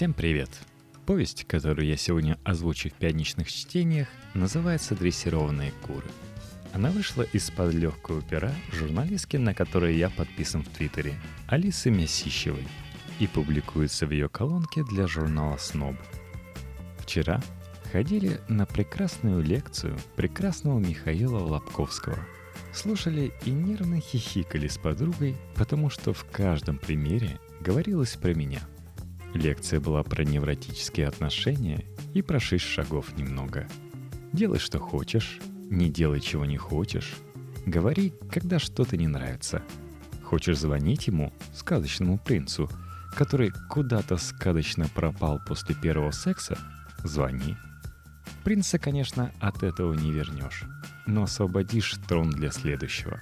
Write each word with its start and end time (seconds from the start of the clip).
Всем 0.00 0.14
привет! 0.14 0.48
Повесть, 1.04 1.44
которую 1.44 1.86
я 1.86 1.98
сегодня 1.98 2.38
озвучу 2.42 2.88
в 2.88 2.94
пятничных 2.94 3.52
чтениях, 3.52 4.08
называется 4.32 4.94
«Дрессированные 4.94 5.74
куры». 5.82 6.08
Она 6.72 6.90
вышла 6.90 7.20
из-под 7.20 7.74
легкого 7.74 8.22
пера 8.22 8.50
журналистки, 8.72 9.36
на 9.36 9.52
которой 9.52 9.98
я 9.98 10.08
подписан 10.08 10.62
в 10.62 10.70
Твиттере, 10.70 11.12
Алисы 11.48 11.90
Мясищевой, 11.90 12.66
и 13.18 13.26
публикуется 13.26 14.06
в 14.06 14.10
ее 14.12 14.30
колонке 14.30 14.84
для 14.84 15.06
журнала 15.06 15.58
«Сноб». 15.58 15.96
Вчера 17.00 17.42
ходили 17.92 18.40
на 18.48 18.64
прекрасную 18.64 19.42
лекцию 19.42 19.98
прекрасного 20.16 20.78
Михаила 20.78 21.40
Лобковского. 21.40 22.18
Слушали 22.72 23.34
и 23.44 23.50
нервно 23.50 24.00
хихикали 24.00 24.66
с 24.66 24.78
подругой, 24.78 25.36
потому 25.56 25.90
что 25.90 26.14
в 26.14 26.24
каждом 26.24 26.78
примере 26.78 27.38
говорилось 27.60 28.16
про 28.16 28.32
меня. 28.32 28.62
Лекция 29.34 29.80
была 29.80 30.02
про 30.02 30.24
невротические 30.24 31.06
отношения 31.06 31.84
и 32.14 32.22
про 32.22 32.40
шесть 32.40 32.64
шагов 32.64 33.16
немного. 33.16 33.68
Делай, 34.32 34.58
что 34.58 34.78
хочешь, 34.78 35.38
не 35.70 35.88
делай, 35.88 36.20
чего 36.20 36.44
не 36.44 36.56
хочешь. 36.56 37.14
Говори, 37.66 38.12
когда 38.30 38.58
что-то 38.58 38.96
не 38.96 39.06
нравится. 39.06 39.62
Хочешь 40.24 40.58
звонить 40.58 41.06
ему, 41.06 41.32
сказочному 41.54 42.18
принцу, 42.18 42.68
который 43.16 43.52
куда-то 43.68 44.16
сказочно 44.16 44.88
пропал 44.94 45.40
после 45.46 45.74
первого 45.74 46.10
секса? 46.10 46.58
Звони. 47.04 47.56
Принца, 48.44 48.78
конечно, 48.78 49.32
от 49.40 49.62
этого 49.62 49.92
не 49.94 50.12
вернешь, 50.12 50.64
но 51.06 51.24
освободишь 51.24 51.96
трон 52.08 52.30
для 52.30 52.50
следующего. 52.50 53.20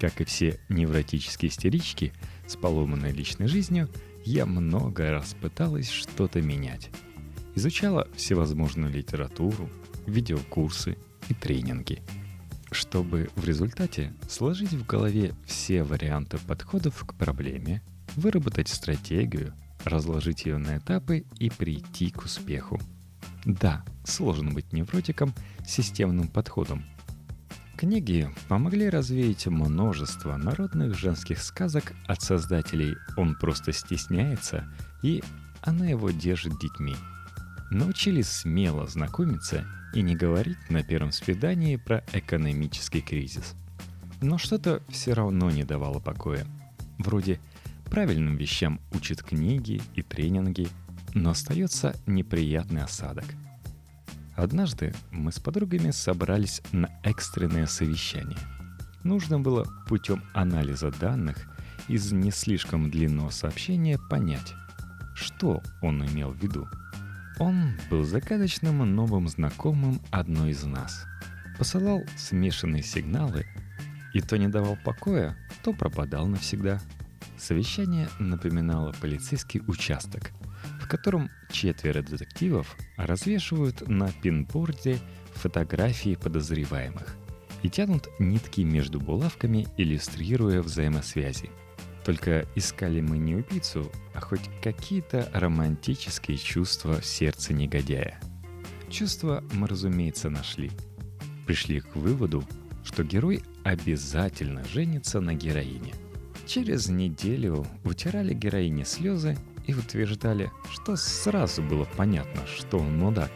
Как 0.00 0.20
и 0.20 0.24
все 0.24 0.58
невротические 0.68 1.50
истерички 1.50 2.12
с 2.46 2.56
поломанной 2.56 3.12
личной 3.12 3.46
жизнью, 3.46 3.88
я 4.24 4.46
много 4.46 5.10
раз 5.10 5.34
пыталась 5.34 5.90
что-то 5.90 6.40
менять. 6.40 6.90
Изучала 7.54 8.08
всевозможную 8.16 8.92
литературу, 8.92 9.68
видеокурсы 10.06 10.96
и 11.28 11.34
тренинги, 11.34 12.02
чтобы 12.70 13.30
в 13.36 13.44
результате 13.44 14.14
сложить 14.28 14.72
в 14.72 14.86
голове 14.86 15.34
все 15.46 15.82
варианты 15.82 16.38
подходов 16.38 17.04
к 17.06 17.14
проблеме, 17.14 17.82
выработать 18.16 18.68
стратегию, 18.68 19.54
разложить 19.84 20.46
ее 20.46 20.58
на 20.58 20.78
этапы 20.78 21.24
и 21.38 21.50
прийти 21.50 22.10
к 22.10 22.24
успеху– 22.24 22.80
да, 23.44 23.84
сложно 24.04 24.52
быть 24.52 24.72
невротиком 24.72 25.34
системным 25.66 26.28
подходом. 26.28 26.84
Книги 27.82 28.30
помогли 28.46 28.88
развеять 28.88 29.48
множество 29.48 30.36
народных 30.36 30.96
женских 30.96 31.42
сказок 31.42 31.94
от 32.06 32.22
создателей 32.22 32.94
«Он 33.16 33.34
просто 33.34 33.72
стесняется» 33.72 34.72
и 35.02 35.20
«Она 35.62 35.88
его 35.88 36.12
держит 36.12 36.60
детьми». 36.60 36.94
Научили 37.72 38.22
смело 38.22 38.86
знакомиться 38.86 39.66
и 39.94 40.02
не 40.02 40.14
говорить 40.14 40.70
на 40.70 40.84
первом 40.84 41.10
свидании 41.10 41.74
про 41.74 42.04
экономический 42.12 43.00
кризис. 43.00 43.54
Но 44.20 44.38
что-то 44.38 44.80
все 44.88 45.12
равно 45.12 45.50
не 45.50 45.64
давало 45.64 45.98
покоя. 45.98 46.46
Вроде 46.98 47.40
правильным 47.86 48.36
вещам 48.36 48.80
учат 48.92 49.24
книги 49.24 49.82
и 49.96 50.02
тренинги– 50.02 50.68
но 51.14 51.30
остается 51.30 51.94
неприятный 52.06 52.82
осадок. 52.82 53.24
Однажды 54.34 54.94
мы 55.10 55.30
с 55.30 55.38
подругами 55.38 55.90
собрались 55.90 56.62
на 56.72 56.88
экстренное 57.02 57.66
совещание. 57.66 58.38
Нужно 59.04 59.38
было 59.38 59.66
путем 59.88 60.22
анализа 60.32 60.90
данных 60.90 61.36
из 61.88 62.12
не 62.12 62.30
слишком 62.30 62.90
длинного 62.90 63.30
сообщения 63.30 63.98
понять, 63.98 64.54
что 65.14 65.62
он 65.82 66.04
имел 66.06 66.30
в 66.30 66.42
виду. 66.42 66.66
Он 67.38 67.72
был 67.90 68.04
загадочным 68.04 68.78
новым 68.94 69.28
знакомым 69.28 70.00
одной 70.10 70.50
из 70.50 70.64
нас. 70.64 71.04
Посылал 71.58 72.02
смешанные 72.16 72.82
сигналы 72.82 73.46
и 74.14 74.20
то 74.20 74.38
не 74.38 74.48
давал 74.48 74.78
покоя, 74.82 75.36
то 75.62 75.72
пропадал 75.72 76.26
навсегда. 76.26 76.80
Совещание 77.38 78.08
напоминало 78.18 78.92
полицейский 79.00 79.60
участок– 79.66 80.30
котором 80.92 81.30
четверо 81.50 82.02
детективов 82.02 82.76
развешивают 82.98 83.88
на 83.88 84.12
пинборде 84.12 84.98
фотографии 85.32 86.16
подозреваемых 86.16 87.16
и 87.62 87.70
тянут 87.70 88.10
нитки 88.18 88.60
между 88.60 89.00
булавками, 89.00 89.66
иллюстрируя 89.78 90.60
взаимосвязи. 90.60 91.48
Только 92.04 92.46
искали 92.56 93.00
мы 93.00 93.16
не 93.16 93.36
убийцу, 93.36 93.90
а 94.12 94.20
хоть 94.20 94.50
какие-то 94.62 95.30
романтические 95.32 96.36
чувства 96.36 97.00
в 97.00 97.06
сердце 97.06 97.54
негодяя. 97.54 98.20
Чувства 98.90 99.42
мы, 99.54 99.68
разумеется, 99.68 100.28
нашли. 100.28 100.70
Пришли 101.46 101.80
к 101.80 101.96
выводу, 101.96 102.44
что 102.84 103.02
герой 103.02 103.42
обязательно 103.64 104.62
женится 104.66 105.20
на 105.20 105.32
героине. 105.32 105.94
Через 106.46 106.90
неделю 106.90 107.66
утирали 107.82 108.34
героине 108.34 108.84
слезы 108.84 109.38
и 109.66 109.74
утверждали, 109.74 110.50
что 110.70 110.96
сразу 110.96 111.62
было 111.62 111.86
понятно, 111.96 112.42
что 112.46 112.78
он 112.78 112.98
мудак, 112.98 113.30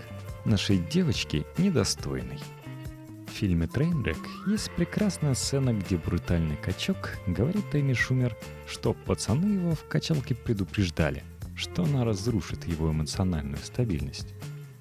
нашей 0.44 0.78
девочки 0.78 1.44
недостойный. 1.58 2.38
В 3.26 3.30
фильме 3.30 3.66
«Трейнрек» 3.66 4.18
есть 4.46 4.70
прекрасная 4.72 5.34
сцена, 5.34 5.74
где 5.74 5.98
брутальный 5.98 6.56
качок 6.56 7.18
говорит 7.26 7.66
Эми 7.74 7.92
Шумер, 7.92 8.34
что 8.66 8.94
пацаны 8.94 9.46
его 9.54 9.74
в 9.74 9.86
качалке 9.88 10.34
предупреждали, 10.34 11.22
что 11.54 11.84
она 11.84 12.04
разрушит 12.04 12.66
его 12.66 12.90
эмоциональную 12.90 13.58
стабильность. 13.58 14.34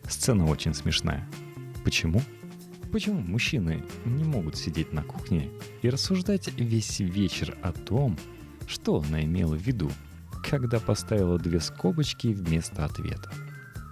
Сцена 0.08 0.46
очень 0.46 0.74
смешная. 0.74 1.28
Почему? 1.84 2.22
Почему 2.92 3.20
мужчины 3.20 3.84
не 4.06 4.24
могут 4.24 4.56
сидеть 4.56 4.94
на 4.94 5.04
кухне 5.04 5.50
и 5.82 5.90
рассуждать 5.90 6.48
весь 6.58 7.00
вечер 7.00 7.58
о 7.62 7.74
том, 7.74 8.18
что 8.68 9.02
она 9.02 9.24
имела 9.24 9.56
в 9.56 9.62
виду, 9.62 9.92
когда 10.50 10.80
поставила 10.80 11.40
две 11.40 11.60
скобочки 11.60 12.28
вместо 12.28 12.86
ответа. 12.86 13.32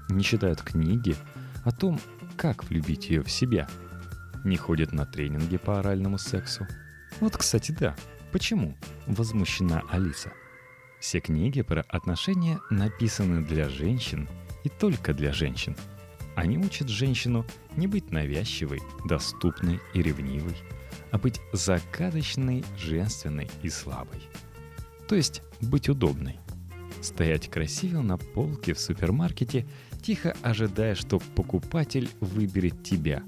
Не 0.09 0.23
читают 0.23 0.61
книги 0.61 1.15
о 1.65 1.71
том, 1.71 1.99
как 2.37 2.63
влюбить 2.65 3.09
ее 3.09 3.23
в 3.23 3.31
себя. 3.31 3.67
Не 4.43 4.57
ходят 4.57 4.91
на 4.91 5.05
тренинги 5.05 5.57
по 5.57 5.79
оральному 5.79 6.17
сексу. 6.17 6.67
Вот, 7.19 7.37
кстати, 7.37 7.71
да. 7.71 7.95
Почему? 8.31 8.77
Возмущена 9.07 9.83
Алиса. 9.89 10.31
Все 10.99 11.19
книги 11.19 11.61
про 11.61 11.81
отношения 11.89 12.59
написаны 12.69 13.45
для 13.45 13.69
женщин 13.69 14.27
и 14.63 14.69
только 14.69 15.13
для 15.13 15.33
женщин. 15.33 15.75
Они 16.35 16.57
учат 16.57 16.89
женщину 16.89 17.45
не 17.75 17.87
быть 17.87 18.11
навязчивой, 18.11 18.81
доступной 19.05 19.79
и 19.93 20.01
ревнивой, 20.01 20.55
а 21.11 21.17
быть 21.17 21.39
загадочной, 21.51 22.63
женственной 22.77 23.49
и 23.61 23.69
слабой. 23.69 24.21
То 25.07 25.15
есть 25.15 25.43
быть 25.61 25.89
удобной. 25.89 26.39
Стоять 27.03 27.49
красиво 27.49 28.01
на 28.01 28.17
полке 28.17 28.73
в 28.73 28.79
супермаркете, 28.79 29.67
тихо 30.01 30.37
ожидая, 30.41 30.95
что 30.95 31.19
покупатель 31.19 32.09
выберет 32.21 32.81
тебя, 32.81 33.23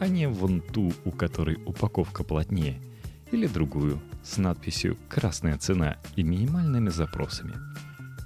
а 0.00 0.08
не 0.08 0.26
вон 0.26 0.60
ту, 0.60 0.92
у 1.04 1.12
которой 1.12 1.56
упаковка 1.64 2.24
плотнее, 2.24 2.82
или 3.30 3.46
другую, 3.46 4.02
с 4.24 4.36
надписью 4.36 4.98
«Красная 5.08 5.56
цена» 5.58 5.98
и 6.16 6.24
минимальными 6.24 6.88
запросами. 6.88 7.54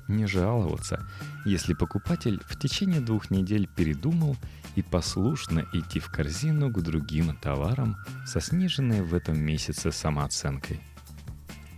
Не 0.09 0.27
жаловаться, 0.27 1.07
если 1.45 1.75
покупатель 1.75 2.41
в 2.47 2.59
течение 2.59 3.01
двух 3.01 3.31
недель 3.31 3.69
передумал 3.77 4.39
и 4.75 4.81
послушно 4.81 5.67
идти 5.75 6.01
в 6.01 6.11
корзину 6.11 6.73
к 6.73 6.81
другим 6.81 7.37
товарам 7.37 7.97
со 8.25 8.41
сниженной 8.41 9.03
в 9.03 9.13
этом 9.13 9.39
месяце 9.39 9.93
самооценкой– 9.93 10.81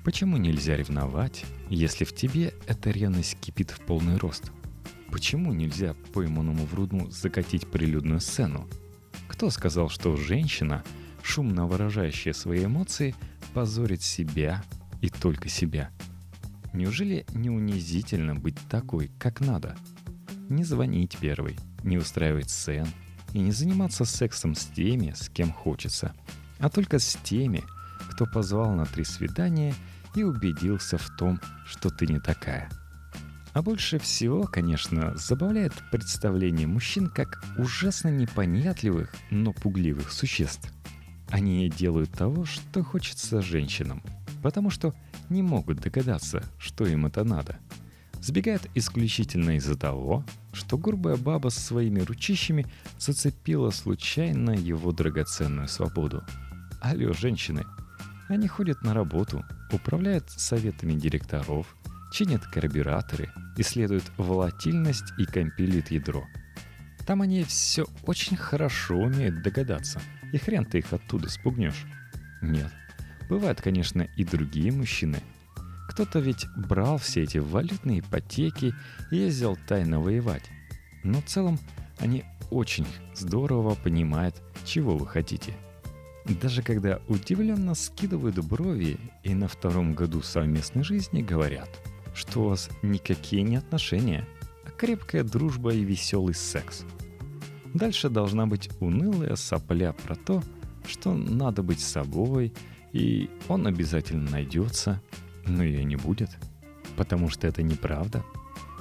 Почему 0.07 0.37
нельзя 0.37 0.77
ревновать, 0.77 1.45
если 1.69 2.05
в 2.05 2.15
тебе 2.15 2.55
эта 2.69 2.91
ревность 2.91 3.37
кипит 3.41 3.73
в 3.73 3.81
полный 3.81 4.19
рост? 4.19 4.53
Почему 5.11 5.53
нельзя 5.53 5.95
пойманному 6.15 6.65
вруну 6.65 7.11
закатить 7.11 7.67
прилюдную 7.67 8.21
сцену? 8.21 8.69
Кто 9.27 9.51
сказал, 9.51 9.89
что 9.89 10.15
женщина, 10.17 10.85
шумно 11.25 11.67
выражающая 11.67 12.35
свои 12.35 12.67
эмоции, 12.67 13.17
позорит 13.53 14.01
себя 14.01 14.63
и 15.01 15.09
только 15.09 15.49
себя? 15.49 15.91
Неужели 16.73 17.27
не 17.35 17.51
унизительно 17.51 18.37
быть 18.37 18.59
такой, 18.71 19.11
как 19.19 19.41
надо? 19.41 19.77
Не 20.49 20.63
звонить 20.63 21.19
первой, 21.19 21.57
не 21.83 21.99
устраивать 21.99 22.51
сцен 22.51 22.87
и 23.33 23.41
не 23.41 23.51
заниматься 23.51 24.05
сексом 24.05 24.55
с 24.55 24.67
теми, 24.67 25.15
с 25.17 25.29
кем 25.29 25.53
хочется, 25.53 26.15
а 26.61 26.71
только 26.71 27.01
с 27.01 27.19
теми, 27.25 27.65
кто 28.13 28.25
позвал 28.25 28.71
на 28.71 28.87
три 28.87 29.03
свидания– 29.03 29.75
и 30.17 30.25
убедился 30.25 30.99
в 30.99 31.09
том, 31.17 31.41
что 31.65 31.91
ты 31.91 32.07
не 32.07 32.19
такая. 32.19 32.69
А 33.53 33.63
больше 33.63 33.99
всего, 33.99 34.43
конечно, 34.45 35.17
забавляет 35.17 35.73
представление 35.91 36.67
мужчин 36.67 37.09
как 37.09 37.43
ужасно 37.57 38.09
непонятливых, 38.09 39.15
но 39.31 39.53
пугливых 39.53 40.13
существ. 40.13 40.71
Они 41.31 41.69
делают 41.71 42.13
того, 42.13 42.45
что 42.45 42.83
хочется 42.83 43.41
женщинам, 43.43 44.03
потому 44.43 44.71
что 44.71 44.95
не 45.29 45.43
могут 45.43 45.81
догадаться, 45.81 46.43
что 46.59 46.87
им 46.87 47.07
это 47.07 47.25
надо. 47.25 47.59
Сбегает 48.21 48.69
исключительно 48.75 49.57
из-за 49.57 49.77
того, 49.77 50.25
что 50.53 50.79
грубая 50.79 51.17
баба 51.17 51.49
со 51.49 51.61
своими 51.61 52.01
ручищами 52.01 52.67
зацепила 52.99 53.71
случайно 53.71 54.51
его 54.51 54.93
драгоценную 54.93 55.69
свободу. 55.69 56.23
Алло, 56.81 57.13
женщины, 57.13 57.65
они 58.29 58.49
ходят 58.49 58.83
на 58.83 58.95
работу, 58.95 59.45
управляют 59.73 60.31
советами 60.31 60.95
директоров, 60.95 61.77
чинят 62.13 62.47
карбюраторы, 62.47 63.31
исследуют 63.57 64.05
волатильность 64.17 65.13
и 65.19 65.25
компилит 65.25 65.91
ядро. 65.91 66.25
Там 67.07 67.23
они 67.23 67.45
все 67.45 67.87
очень 68.05 68.37
хорошо 68.37 68.97
умеют 68.97 69.43
догадаться, 69.43 70.01
и 70.33 70.39
хрен 70.39 70.65
ты 70.65 70.79
их 70.79 70.93
оттуда 70.93 71.29
спугнешь. 71.29 71.87
Нет, 72.43 72.73
бывают, 73.29 73.61
конечно, 73.61 74.03
и 74.17 74.25
другие 74.25 74.73
мужчины. 74.73 75.21
Кто-то 75.89 76.19
ведь 76.19 76.47
брал 76.57 76.99
все 76.99 77.23
эти 77.23 77.39
валютные 77.39 78.01
ипотеки 78.01 78.75
и 79.11 79.17
ездил 79.17 79.57
тайно 79.69 80.01
воевать. 80.01 80.51
Но 81.05 81.21
в 81.21 81.27
целом 81.27 81.59
они 81.99 82.25
очень 82.51 82.87
здорово 83.15 83.75
понимают, 83.75 84.43
чего 84.65 84.97
вы 84.97 85.07
хотите– 85.07 85.55
даже 86.35 86.63
когда 86.63 87.01
удивленно 87.09 87.75
скидывают 87.75 88.39
брови 88.45 88.99
и 89.23 89.35
на 89.35 89.49
втором 89.49 89.95
году 89.95 90.23
совместной 90.23 90.83
жизни 90.83 91.23
говорят, 91.23 91.69
что 92.15 92.41
у 92.41 92.49
вас 92.49 92.69
никакие 92.83 93.43
не 93.43 93.57
отношения, 93.57 94.27
а 94.65 94.71
крепкая 94.71 95.23
дружба 95.23 95.73
и 95.73 95.85
веселый 95.85 96.35
секс. 96.35 96.85
Дальше 97.75 98.09
должна 98.09 98.47
быть 98.47 98.71
унылая 98.81 99.37
сопля 99.37 99.93
про 99.93 100.17
то, 100.17 100.43
что 100.87 101.15
надо 101.15 101.63
быть 101.63 101.81
собой, 101.81 102.53
и 102.93 103.29
он 103.49 103.67
обязательно 103.67 104.31
найдется, 104.31 105.03
но 105.47 105.63
ее 105.63 105.85
не 105.85 105.97
будет, 105.97 106.31
потому 106.97 107.29
что 107.29 107.47
это 107.47 107.63
неправда. 107.63 108.25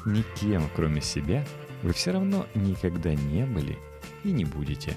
Никем, 0.05 0.63
кроме 0.75 1.01
себя, 1.01 1.45
вы 1.83 1.93
все 1.93 2.11
равно 2.11 2.47
никогда 2.55 3.13
не 3.13 3.45
были 3.45 3.77
и 4.23 4.31
не 4.31 4.45
будете. 4.45 4.95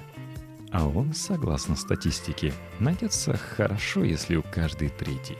А 0.71 0.87
он, 0.87 1.13
согласно 1.13 1.75
статистике, 1.75 2.53
найдется 2.79 3.35
хорошо, 3.35 4.03
если 4.03 4.35
у 4.35 4.43
каждой 4.43 4.89
третий. 4.89 5.37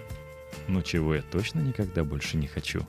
Но 0.67 0.81
чего 0.81 1.15
я 1.15 1.21
точно 1.21 1.59
никогда 1.59 2.03
больше 2.03 2.37
не 2.37 2.47
хочу, 2.47 2.81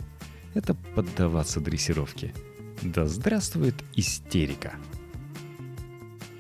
это 0.55 0.75
поддаваться 0.75 1.61
дрессировке. 1.61 2.35
Да 2.83 3.07
здравствует 3.07 3.75
истерика! 3.95 4.73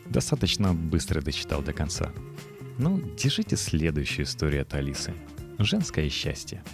Достаточно 0.07 0.73
быстро 0.75 1.21
дочитал 1.21 1.63
до 1.63 1.73
конца. 1.73 2.11
Ну, 2.79 3.01
держите 3.17 3.57
следующую 3.57 4.25
историю 4.25 4.63
от 4.63 4.73
Алисы. 4.75 5.13
Женское 5.59 6.09
счастье. 6.09 6.65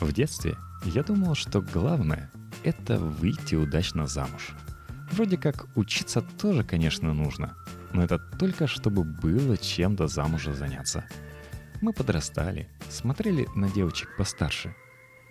В 0.00 0.12
детстве 0.12 0.56
я 0.84 1.02
думал, 1.02 1.34
что 1.34 1.62
главное— 1.62 2.30
это 2.62 2.98
выйти 2.98 3.54
удачно 3.54 4.06
замуж. 4.06 4.50
Вроде 5.12 5.38
как 5.38 5.66
учиться 5.76 6.20
тоже, 6.20 6.62
конечно, 6.62 7.14
нужно— 7.14 7.56
но 7.94 8.02
это 8.02 8.18
только 8.18 8.66
чтобы 8.66 9.04
было 9.04 9.56
чем-то 9.56 10.08
замужа 10.08 10.52
заняться. 10.52 11.06
Мы 11.80 11.92
подрастали, 11.92 12.68
смотрели 12.90 13.48
на 13.54 13.70
девочек 13.70 14.10
постарше. 14.18 14.74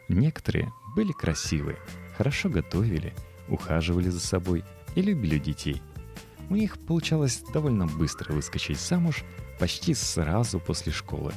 Некоторые 0.07 0.71
были 0.95 1.11
красивые, 1.11 1.77
хорошо 2.17 2.49
готовили, 2.49 3.13
ухаживали 3.49 4.09
за 4.09 4.19
собой 4.19 4.63
и 4.95 5.01
любили 5.01 5.37
детей. 5.37 5.81
У 6.49 6.55
них 6.55 6.77
получалось 6.79 7.43
довольно 7.53 7.85
быстро 7.85 8.33
выскочить 8.33 8.79
замуж 8.79 9.23
почти 9.59 9.93
сразу 9.93 10.59
после 10.59 10.91
школы, 10.91 11.33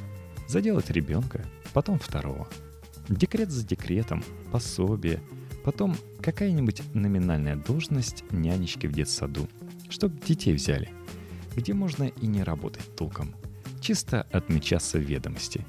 заделать 0.49 0.91
ребенка, 0.91 1.45
потом 1.73 1.99
второго. 1.99 2.49
Декрет 3.09 3.51
за 3.51 3.67
декретом, 3.67 4.23
пособие, 4.53 5.21
потом 5.65 5.97
какая-нибудь 6.21 6.83
номинальная 6.95 7.57
должность 7.57 8.25
нянечки 8.31 8.87
в 8.87 8.93
детсаду, 8.93 9.49
чтобы 9.89 10.21
детей 10.21 10.55
взяли 10.55 10.91
где 11.57 11.73
можно 11.73 12.05
и 12.05 12.27
не 12.27 12.45
работать 12.45 12.95
толком. 12.95 13.35
Чисто 13.81 14.23
отмечаться 14.31 14.99
в 14.99 15.03
ведомости. 15.03 15.67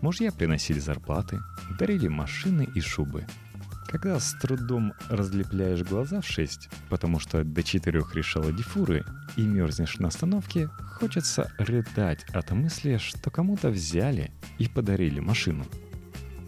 Мужья 0.00 0.32
приносили 0.32 0.78
зарплаты, 0.78 1.40
дарили 1.78 2.08
машины 2.08 2.66
и 2.74 2.80
шубы. 2.80 3.26
Когда 3.86 4.18
с 4.18 4.32
трудом 4.40 4.94
разлепляешь 5.08 5.82
глаза 5.82 6.20
в 6.20 6.26
шесть, 6.26 6.68
потому 6.88 7.18
что 7.18 7.44
до 7.44 7.62
четырех 7.62 8.14
решала 8.14 8.52
дифуры 8.52 9.04
и 9.36 9.42
мерзнешь 9.42 9.98
на 9.98 10.08
остановке, 10.08 10.68
хочется 10.98 11.52
рыдать 11.58 12.24
от 12.32 12.50
мысли, 12.52 12.98
что 12.98 13.30
кому-то 13.30 13.68
взяли 13.68 14.32
и 14.58 14.68
подарили 14.68 15.20
машину. 15.20 15.66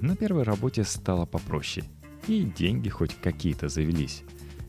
На 0.01 0.17
первой 0.17 0.45
работе 0.45 0.85
стало 0.85 1.27
попроще, 1.27 1.85
и 2.27 2.43
деньги 2.43 2.89
хоть 2.89 3.21
какие-то 3.21 3.69
завелись. 3.69 4.23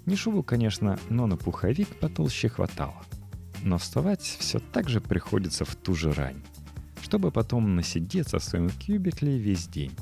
Не 0.06 0.16
шубу, 0.16 0.44
конечно, 0.44 1.00
но 1.10 1.28
на 1.28 1.38
пуховик 1.38 1.88
потолще 2.00 2.50
хватало 2.50 3.04
но 3.64 3.78
вставать 3.78 4.22
все 4.22 4.60
так 4.60 4.90
же 4.90 5.02
приходится 5.02 5.66
в 5.66 5.76
ту 5.76 5.96
же 5.96 6.12
рань, 6.12 6.44
чтобы 7.02 7.32
потом 7.32 7.76
насидеться 7.76 8.40
в 8.40 8.44
своем 8.44 8.70
кубикле 8.70 9.38
весь 9.38 9.68
день. 9.68 9.96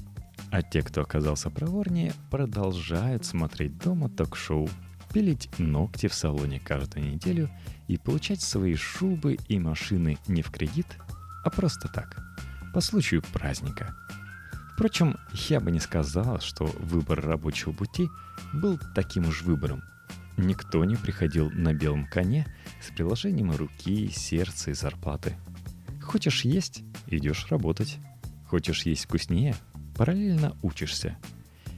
А 0.51 0.61
те, 0.61 0.81
кто 0.81 1.01
оказался 1.01 1.49
проворнее, 1.49 2.13
продолжают 2.29 3.25
смотреть 3.25 3.77
дома 3.77 4.09
ток-шоу, 4.09 4.69
пилить 5.13 5.49
ногти 5.59 6.07
в 6.07 6.13
салоне 6.13 6.59
каждую 6.59 7.09
неделю 7.13 7.49
и 7.87 7.97
получать 7.97 8.41
свои 8.41 8.75
шубы 8.75 9.37
и 9.47 9.59
машины 9.59 10.17
не 10.27 10.41
в 10.41 10.51
кредит, 10.51 10.87
а 11.43 11.49
просто 11.49 11.87
так, 11.87 12.17
по 12.73 12.81
случаю 12.81 13.23
праздника. 13.33 13.95
Впрочем, 14.73 15.17
я 15.49 15.59
бы 15.59 15.71
не 15.71 15.79
сказал, 15.79 16.39
что 16.39 16.65
выбор 16.65 17.21
рабочего 17.21 17.71
пути 17.71 18.09
был 18.51 18.79
таким 18.95 19.27
уж 19.27 19.43
выбором. 19.43 19.83
Никто 20.41 20.83
не 20.85 20.95
приходил 20.95 21.51
на 21.51 21.71
белом 21.71 22.07
коне 22.07 22.47
с 22.81 22.89
приложением 22.89 23.51
руки, 23.51 24.09
сердца 24.09 24.71
и 24.71 24.73
зарплаты. 24.73 25.35
Хочешь 26.01 26.45
есть– 26.45 26.81
идешь 27.07 27.45
работать. 27.51 27.99
Хочешь 28.47 28.87
есть 28.87 29.05
вкуснее– 29.05 29.55
параллельно 29.95 30.57
учишься. 30.63 31.15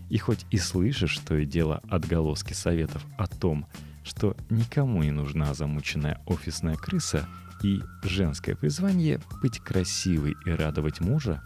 И 0.10 0.18
хоть 0.18 0.46
и 0.50 0.58
слышишь, 0.58 1.12
что 1.12 1.36
и 1.36 1.46
дело 1.46 1.82
отголоски 1.90 2.54
советов 2.54 3.06
о 3.18 3.28
том, 3.28 3.68
что 4.06 4.38
никому 4.50 5.04
не 5.04 5.12
нужна 5.12 5.54
замученная 5.54 6.22
офисная 6.26 6.76
крыса 6.76 7.28
и 7.64 7.82
женское 8.02 8.56
призвание 8.56 9.20
быть 9.42 9.60
красивой 9.60 10.38
и 10.46 10.52
радовать 10.52 11.02
мужа, 11.02 11.44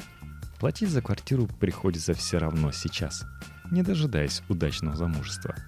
платить 0.60 0.90
за 0.90 1.02
квартиру 1.02 1.48
приходится 1.48 2.14
все 2.14 2.38
равно 2.38 2.72
сейчас, 2.72 3.26
не 3.72 3.82
дожидаясь 3.82 4.44
удачного 4.50 4.96
замужества– 4.96 5.56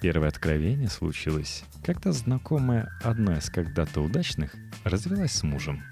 Первое 0.00 0.28
откровение 0.28 0.88
случилось, 0.88 1.64
когда 1.82 2.12
знакомая 2.12 2.92
одна 3.02 3.38
из 3.38 3.48
когда-то 3.48 4.02
удачных 4.02 4.54
развелась 4.84 5.32
с 5.32 5.42
мужем. 5.42 5.82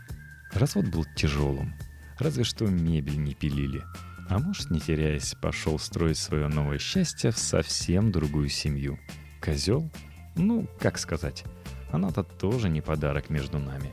Развод 0.52 0.88
был 0.88 1.06
тяжелым, 1.16 1.74
разве 2.18 2.44
что 2.44 2.66
мебель 2.66 3.18
не 3.18 3.34
пилили. 3.34 3.82
А 4.28 4.38
муж, 4.38 4.68
не 4.68 4.78
теряясь, 4.78 5.34
пошел 5.40 5.78
строить 5.78 6.18
свое 6.18 6.48
новое 6.48 6.78
счастье 6.78 7.30
в 7.30 7.38
совсем 7.38 8.12
другую 8.12 8.50
семью. 8.50 8.98
Козел? 9.40 9.90
Ну, 10.36 10.68
как 10.78 10.98
сказать, 10.98 11.44
она-то 11.90 12.24
тоже 12.24 12.68
не 12.68 12.82
подарок 12.82 13.30
между 13.30 13.58
нами. 13.58 13.90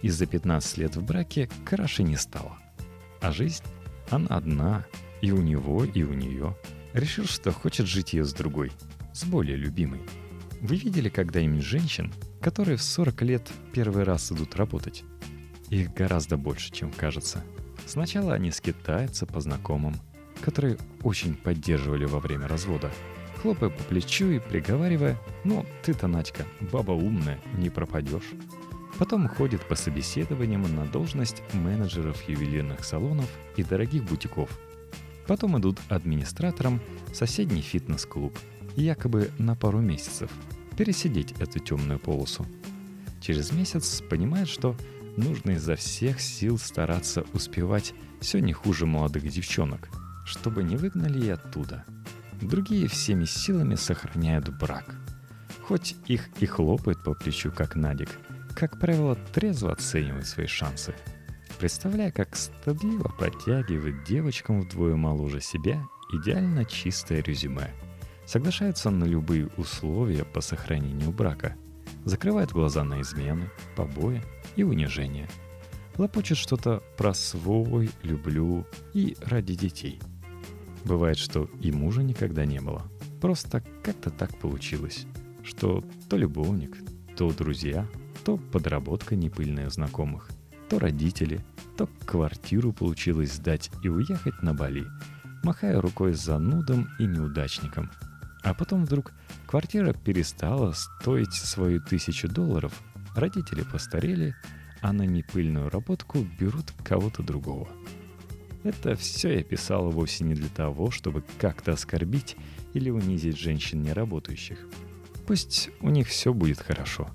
И 0.00 0.08
за 0.08 0.24
15 0.24 0.78
лет 0.78 0.96
в 0.96 1.04
браке 1.04 1.50
краше 1.66 2.02
не 2.02 2.16
стало. 2.16 2.56
А 3.20 3.30
жизнь? 3.30 3.64
Она 4.08 4.36
одна, 4.36 4.86
и 5.20 5.32
у 5.32 5.40
него, 5.42 5.84
и 5.84 6.02
у 6.02 6.14
нее. 6.14 6.56
Решил, 6.94 7.26
что 7.26 7.52
хочет 7.52 7.86
жить 7.86 8.14
ее 8.14 8.24
с 8.24 8.32
другой– 8.32 8.72
с 9.12 9.24
более 9.24 9.56
любимой. 9.56 10.00
Вы 10.60 10.76
видели 10.76 11.08
когда-нибудь 11.08 11.64
женщин, 11.64 12.12
которые 12.40 12.76
в 12.76 12.82
40 12.82 13.22
лет 13.22 13.50
первый 13.72 14.04
раз 14.04 14.30
идут 14.30 14.56
работать? 14.56 15.04
Их 15.70 15.92
гораздо 15.94 16.36
больше, 16.36 16.70
чем 16.70 16.90
кажется. 16.90 17.42
Сначала 17.86 18.34
они 18.34 18.50
скитаются 18.50 19.26
по 19.26 19.40
знакомым, 19.40 19.96
которые 20.42 20.76
очень 21.02 21.34
поддерживали 21.34 22.04
во 22.04 22.20
время 22.20 22.46
развода, 22.46 22.90
хлопая 23.40 23.70
по 23.70 23.82
плечу 23.84 24.30
и 24.30 24.38
приговаривая 24.38 25.18
«Ну, 25.44 25.64
ты-то, 25.82 26.06
Надька, 26.06 26.44
баба 26.72 26.92
умная, 26.92 27.40
не 27.56 27.70
пропадешь». 27.70 28.30
Потом 28.98 29.28
ходит 29.28 29.66
по 29.66 29.76
собеседованиям 29.76 30.62
на 30.74 30.84
должность 30.84 31.42
менеджеров 31.54 32.28
ювелирных 32.28 32.84
салонов 32.84 33.30
и 33.56 33.62
дорогих 33.62 34.04
бутиков. 34.04 34.50
Потом 35.26 35.58
идут 35.58 35.78
администратором 35.88 36.82
в 37.10 37.14
соседний 37.14 37.62
фитнес-клуб– 37.62 38.38
якобы 38.76 39.30
на 39.38 39.54
пару 39.54 39.80
месяцев, 39.80 40.30
пересидеть 40.76 41.32
эту 41.40 41.58
темную 41.58 41.98
полосу. 41.98 42.46
Через 43.20 43.52
месяц 43.52 44.02
понимает, 44.08 44.48
что 44.48 44.76
нужно 45.16 45.52
изо 45.52 45.76
всех 45.76 46.20
сил 46.20 46.58
стараться 46.58 47.24
успевать 47.34 47.92
все 48.20 48.40
не 48.40 48.52
хуже 48.52 48.86
молодых 48.86 49.28
девчонок, 49.28 49.88
чтобы 50.24 50.62
не 50.62 50.76
выгнали 50.76 51.26
и 51.26 51.30
оттуда. 51.30 51.84
Другие 52.40 52.88
всеми 52.88 53.24
силами 53.24 53.74
сохраняют 53.74 54.48
брак. 54.58 54.94
Хоть 55.62 55.96
их 56.06 56.28
и 56.40 56.46
хлопают 56.46 57.04
по 57.04 57.14
плечу, 57.14 57.52
как 57.52 57.76
Надик, 57.76 58.08
как 58.56 58.80
правило, 58.80 59.16
трезво 59.34 59.72
оценивают 59.72 60.26
свои 60.26 60.46
шансы. 60.46 60.94
Представляя, 61.58 62.10
как 62.10 62.34
стыдливо 62.34 63.08
протягивает 63.18 64.04
девочкам 64.04 64.62
вдвое 64.62 64.96
моложе 64.96 65.40
себя 65.40 65.84
идеально 66.12 66.64
чистое 66.64 67.22
резюме– 67.22 67.70
соглашаются 68.30 68.90
на 68.90 69.02
любые 69.02 69.48
условия 69.56 70.24
по 70.24 70.40
сохранению 70.40 71.10
брака, 71.10 71.56
закрывают 72.04 72.52
глаза 72.52 72.84
на 72.84 73.00
измены, 73.00 73.50
побои 73.74 74.22
и 74.54 74.62
унижение, 74.62 75.28
лопочут 75.98 76.38
что-то 76.38 76.80
про 76.96 77.12
свой, 77.12 77.90
люблю 78.04 78.68
и 78.94 79.16
ради 79.20 79.56
детей. 79.56 80.00
Бывает, 80.84 81.18
что 81.18 81.50
и 81.60 81.72
мужа 81.72 82.04
никогда 82.04 82.44
не 82.44 82.60
было. 82.60 82.84
Просто 83.20 83.64
как-то 83.82 84.10
так 84.10 84.38
получилось, 84.38 85.06
что 85.42 85.82
то 86.08 86.16
любовник, 86.16 86.76
то 87.16 87.32
друзья, 87.32 87.84
то 88.24 88.36
подработка 88.36 89.16
непыльная 89.16 89.70
знакомых, 89.70 90.30
то 90.68 90.78
родители, 90.78 91.44
то 91.76 91.88
квартиру 92.06 92.72
получилось 92.72 93.32
сдать 93.32 93.72
и 93.82 93.88
уехать 93.88 94.40
на 94.40 94.54
Бали, 94.54 94.86
махая 95.42 95.80
рукой 95.80 96.12
занудом 96.12 96.88
и 97.00 97.06
неудачником. 97.06 97.90
А 98.42 98.54
потом 98.54 98.84
вдруг 98.84 99.12
квартира 99.46 99.92
перестала 99.92 100.72
стоить 100.72 101.34
свою 101.34 101.80
тысячу 101.80 102.28
долларов, 102.28 102.72
родители 103.14 103.62
постарели, 103.62 104.34
а 104.80 104.92
на 104.92 105.02
непыльную 105.02 105.68
работку 105.68 106.26
берут 106.38 106.72
кого-то 106.82 107.22
другого. 107.22 107.68
Это 108.62 108.94
все 108.94 109.38
я 109.38 109.42
писал 109.42 109.90
вовсе 109.90 110.24
не 110.24 110.34
для 110.34 110.48
того, 110.48 110.90
чтобы 110.90 111.22
как-то 111.38 111.72
оскорбить 111.72 112.36
или 112.74 112.90
унизить 112.90 113.38
женщин 113.38 113.82
неработающих. 113.82 114.66
Пусть 115.26 115.70
у 115.80 115.90
них 115.90 116.08
все 116.08 116.34
будет 116.34 116.60
хорошо. 116.60 117.08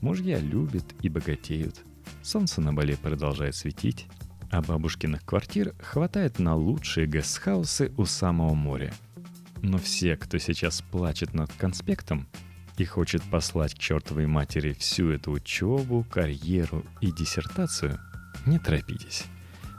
Мужья 0.00 0.38
любят 0.38 0.84
и 1.02 1.08
богатеют. 1.08 1.84
Солнце 2.22 2.60
на 2.60 2.72
Бале 2.72 2.96
продолжает 2.96 3.54
светить, 3.54 4.06
а 4.50 4.62
бабушкиных 4.62 5.24
квартир 5.24 5.74
хватает 5.80 6.38
на 6.38 6.54
лучшие 6.56 7.06
гестхаусы 7.06 7.92
у 7.96 8.04
самого 8.04 8.54
моря. 8.54 8.92
Но 9.62 9.78
все, 9.78 10.16
кто 10.16 10.38
сейчас 10.38 10.82
плачет 10.82 11.34
над 11.34 11.52
конспектом 11.52 12.26
и 12.78 12.84
хочет 12.84 13.22
послать 13.24 13.74
к 13.74 13.78
чертовой 13.78 14.26
матери 14.26 14.72
всю 14.72 15.10
эту 15.10 15.32
учебу, 15.32 16.04
карьеру 16.10 16.84
и 17.00 17.12
диссертацию, 17.12 17.98
не 18.46 18.58
торопитесь. 18.58 19.24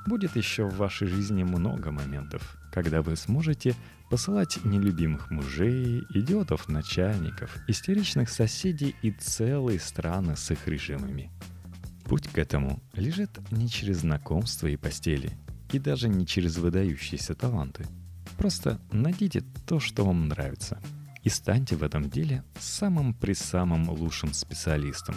Будет 0.05 0.35
еще 0.35 0.65
в 0.65 0.77
вашей 0.77 1.07
жизни 1.07 1.43
много 1.43 1.91
моментов, 1.91 2.57
когда 2.71 3.01
вы 3.01 3.15
сможете 3.15 3.75
посылать 4.09 4.63
нелюбимых 4.65 5.31
мужей, 5.31 6.03
идиотов 6.13 6.67
начальников, 6.67 7.55
истеричных 7.67 8.29
соседей 8.29 8.95
и 9.01 9.11
целые 9.11 9.79
страны 9.79 10.35
с 10.35 10.51
их 10.51 10.67
режимами. 10.67 11.31
Путь 12.05 12.27
к 12.27 12.37
этому 12.37 12.81
лежит 12.93 13.29
не 13.51 13.69
через 13.69 13.99
знакомство 13.99 14.67
и 14.67 14.75
постели, 14.75 15.31
и 15.71 15.79
даже 15.79 16.09
не 16.09 16.27
через 16.27 16.57
выдающиеся 16.57 17.35
таланты. 17.35 17.87
Просто 18.41 18.79
найдите 18.91 19.43
то, 19.67 19.79
что 19.79 20.03
вам 20.03 20.27
нравится, 20.27 20.79
и 21.23 21.29
станьте 21.29 21.75
в 21.75 21.83
этом 21.83 22.09
деле 22.09 22.43
самым 22.59 23.13
при 23.13 23.33
самым 23.33 23.89
лучшим 23.89 24.33
специалистом. 24.33 25.15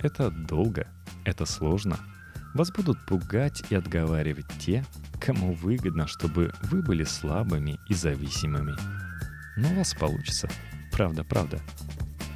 Это 0.00 0.30
долго, 0.30 0.88
это 1.24 1.44
сложно– 1.44 1.98
вас 2.54 2.70
будут 2.70 3.04
пугать 3.04 3.64
и 3.68 3.74
отговаривать 3.74 4.46
те, 4.60 4.84
кому 5.20 5.54
выгодно, 5.54 6.06
чтобы 6.06 6.52
вы 6.62 6.82
были 6.82 7.02
слабыми 7.02 7.80
и 7.88 7.94
зависимыми. 7.94 8.74
Но 9.56 9.72
у 9.72 9.74
вас 9.74 9.92
получится. 9.94 10.48
Правда-правда. 10.92 11.60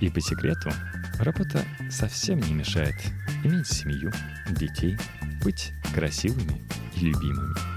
И 0.01 0.11
по 0.11 0.21
секрету, 0.21 0.73
работа 1.21 1.65
совсем 1.89 2.41
не 2.41 2.53
мешает 2.53 2.97
иметь 3.45 3.69
семью, 3.69 4.11
детей, 4.51 4.99
быть 5.45 5.73
красивыми 5.95 6.69
и 6.97 7.01
любимыми. 7.07 7.68